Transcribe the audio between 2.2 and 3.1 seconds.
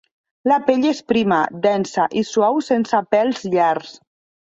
i suau sense